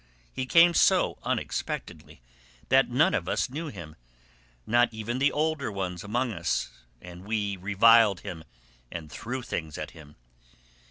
[0.33, 2.21] He came so unexpectedly
[2.69, 3.95] that none of us knew him,
[4.65, 8.43] not even the older ones among us, and we reviled him
[8.91, 10.15] and threw things at him.